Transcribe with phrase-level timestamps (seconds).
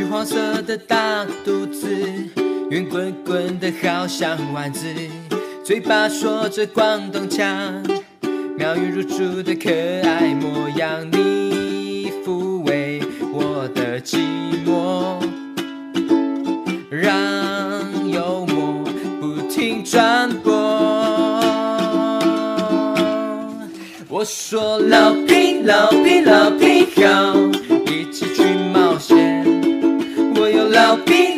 [0.00, 1.86] 橘黄色的大肚子，
[2.70, 4.86] 圆滚滚的好像丸子，
[5.62, 7.46] 嘴巴说着广东腔，
[8.56, 9.68] 妙语如珠的可
[10.08, 14.20] 爱模样，你抚慰我的寂
[14.64, 15.20] 寞，
[16.88, 18.82] 让幽默
[19.20, 20.50] 不停转播。
[24.08, 27.34] 我说老皮老皮老皮好，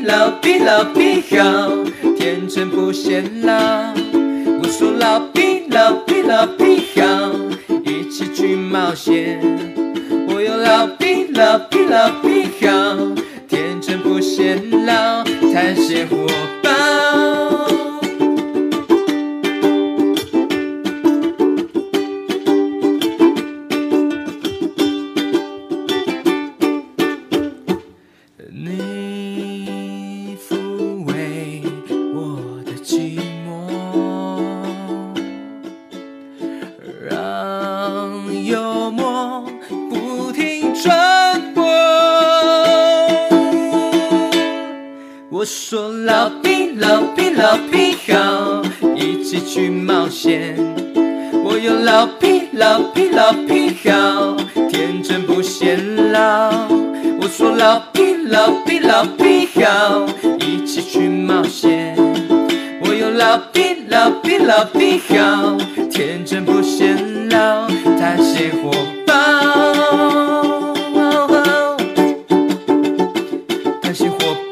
[0.04, 1.70] 老毕老毕好，
[2.16, 3.54] 天真不显老。
[4.60, 7.32] 我说老毕老毕老毕好，
[7.84, 9.40] 一起去冒险。
[10.28, 12.96] 我有老毕老毕老毕好，
[13.48, 16.26] 天真不显老，探险活
[16.62, 16.70] 宝。
[28.54, 28.81] 你
[45.42, 48.62] 我说老毕老毕老毕好，
[48.94, 50.54] 一起去冒险。
[51.44, 54.36] 我有老毕老毕老毕好，
[54.70, 56.68] 天真不显老。
[57.20, 60.06] 我说老毕老毕老毕好，
[60.38, 61.96] 一起去冒险。
[62.80, 65.58] 我有老毕老毕老毕好，
[65.90, 67.66] 天真不显老，
[67.98, 68.70] 探险火
[69.04, 69.12] 爆。
[73.82, 74.18] 探险火